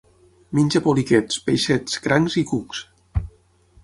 Menja 0.59 0.79
poliquets, 0.87 1.37
peixets, 1.49 1.99
crancs 2.07 2.39
i 2.41 2.43
cucs. 2.53 2.81